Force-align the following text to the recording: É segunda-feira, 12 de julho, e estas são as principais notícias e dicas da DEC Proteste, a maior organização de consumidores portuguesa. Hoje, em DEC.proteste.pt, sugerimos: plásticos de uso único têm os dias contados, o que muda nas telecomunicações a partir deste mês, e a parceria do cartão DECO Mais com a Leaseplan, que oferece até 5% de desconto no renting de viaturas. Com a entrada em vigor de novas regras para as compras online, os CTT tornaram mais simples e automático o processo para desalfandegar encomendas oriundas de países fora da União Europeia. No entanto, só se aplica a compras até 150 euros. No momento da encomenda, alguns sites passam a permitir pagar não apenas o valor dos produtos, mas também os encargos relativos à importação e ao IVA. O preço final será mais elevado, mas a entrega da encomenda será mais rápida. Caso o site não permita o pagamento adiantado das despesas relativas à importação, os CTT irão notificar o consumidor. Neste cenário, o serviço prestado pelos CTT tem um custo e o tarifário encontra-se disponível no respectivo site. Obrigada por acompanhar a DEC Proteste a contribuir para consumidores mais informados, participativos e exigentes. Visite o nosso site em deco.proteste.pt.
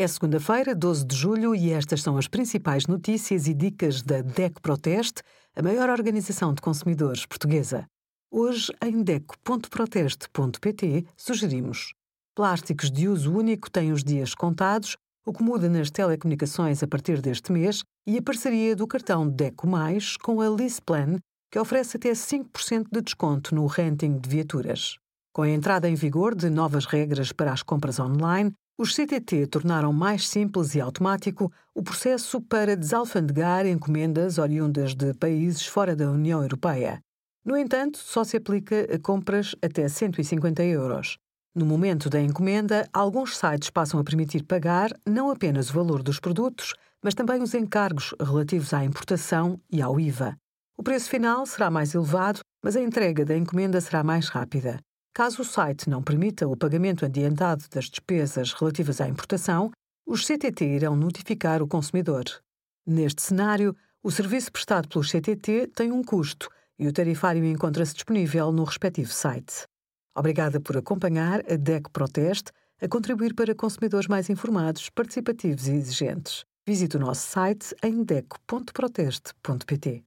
É 0.00 0.08
segunda-feira, 0.08 0.74
12 0.74 1.04
de 1.04 1.14
julho, 1.14 1.54
e 1.54 1.70
estas 1.72 2.00
são 2.00 2.16
as 2.16 2.26
principais 2.26 2.86
notícias 2.86 3.46
e 3.46 3.52
dicas 3.52 4.00
da 4.00 4.22
DEC 4.22 4.58
Proteste, 4.62 5.22
a 5.54 5.60
maior 5.60 5.90
organização 5.90 6.54
de 6.54 6.62
consumidores 6.62 7.26
portuguesa. 7.26 7.84
Hoje, 8.30 8.72
em 8.82 9.02
DEC.proteste.pt, 9.02 11.04
sugerimos: 11.14 11.92
plásticos 12.34 12.90
de 12.90 13.08
uso 13.08 13.30
único 13.30 13.70
têm 13.70 13.92
os 13.92 14.02
dias 14.02 14.34
contados, 14.34 14.96
o 15.26 15.34
que 15.34 15.42
muda 15.42 15.68
nas 15.68 15.90
telecomunicações 15.90 16.82
a 16.82 16.86
partir 16.86 17.20
deste 17.20 17.52
mês, 17.52 17.84
e 18.06 18.16
a 18.16 18.22
parceria 18.22 18.74
do 18.74 18.86
cartão 18.86 19.28
DECO 19.28 19.66
Mais 19.66 20.16
com 20.16 20.40
a 20.40 20.48
Leaseplan, 20.48 21.18
que 21.52 21.58
oferece 21.58 21.98
até 21.98 22.12
5% 22.12 22.86
de 22.90 23.02
desconto 23.02 23.54
no 23.54 23.66
renting 23.66 24.18
de 24.18 24.30
viaturas. 24.30 24.96
Com 25.30 25.42
a 25.42 25.50
entrada 25.50 25.90
em 25.90 25.94
vigor 25.94 26.34
de 26.34 26.48
novas 26.48 26.86
regras 26.86 27.32
para 27.32 27.52
as 27.52 27.62
compras 27.62 28.00
online, 28.00 28.50
os 28.80 28.94
CTT 28.94 29.46
tornaram 29.48 29.92
mais 29.92 30.26
simples 30.26 30.74
e 30.74 30.80
automático 30.80 31.52
o 31.74 31.82
processo 31.82 32.40
para 32.40 32.74
desalfandegar 32.74 33.66
encomendas 33.66 34.38
oriundas 34.38 34.94
de 34.94 35.12
países 35.12 35.66
fora 35.66 35.94
da 35.94 36.10
União 36.10 36.40
Europeia. 36.40 36.98
No 37.44 37.58
entanto, 37.58 37.98
só 37.98 38.24
se 38.24 38.38
aplica 38.38 38.88
a 38.90 38.98
compras 38.98 39.54
até 39.60 39.86
150 39.86 40.64
euros. 40.64 41.18
No 41.54 41.66
momento 41.66 42.08
da 42.08 42.22
encomenda, 42.22 42.88
alguns 42.90 43.36
sites 43.36 43.68
passam 43.68 44.00
a 44.00 44.04
permitir 44.04 44.44
pagar 44.44 44.90
não 45.06 45.30
apenas 45.30 45.68
o 45.68 45.74
valor 45.74 46.02
dos 46.02 46.18
produtos, 46.18 46.72
mas 47.04 47.12
também 47.12 47.42
os 47.42 47.52
encargos 47.52 48.14
relativos 48.18 48.72
à 48.72 48.82
importação 48.82 49.60
e 49.70 49.82
ao 49.82 50.00
IVA. 50.00 50.38
O 50.78 50.82
preço 50.82 51.10
final 51.10 51.44
será 51.44 51.70
mais 51.70 51.94
elevado, 51.94 52.40
mas 52.64 52.76
a 52.76 52.80
entrega 52.80 53.26
da 53.26 53.36
encomenda 53.36 53.78
será 53.78 54.02
mais 54.02 54.30
rápida. 54.30 54.80
Caso 55.12 55.42
o 55.42 55.44
site 55.44 55.90
não 55.90 56.02
permita 56.02 56.46
o 56.46 56.56
pagamento 56.56 57.04
adiantado 57.04 57.64
das 57.70 57.86
despesas 57.86 58.52
relativas 58.52 59.00
à 59.00 59.08
importação, 59.08 59.70
os 60.06 60.24
CTT 60.24 60.64
irão 60.64 60.94
notificar 60.94 61.62
o 61.62 61.68
consumidor. 61.68 62.24
Neste 62.86 63.22
cenário, 63.22 63.76
o 64.02 64.10
serviço 64.10 64.52
prestado 64.52 64.88
pelos 64.88 65.10
CTT 65.10 65.68
tem 65.74 65.92
um 65.92 66.02
custo 66.02 66.48
e 66.78 66.86
o 66.86 66.92
tarifário 66.92 67.44
encontra-se 67.44 67.94
disponível 67.94 68.52
no 68.52 68.64
respectivo 68.64 69.12
site. 69.12 69.64
Obrigada 70.16 70.60
por 70.60 70.76
acompanhar 70.76 71.40
a 71.50 71.56
DEC 71.56 71.90
Proteste 71.90 72.52
a 72.80 72.88
contribuir 72.88 73.34
para 73.34 73.54
consumidores 73.54 74.06
mais 74.06 74.30
informados, 74.30 74.88
participativos 74.88 75.68
e 75.68 75.72
exigentes. 75.72 76.44
Visite 76.66 76.96
o 76.96 77.00
nosso 77.00 77.26
site 77.26 77.74
em 77.82 78.02
deco.proteste.pt. 78.02 80.04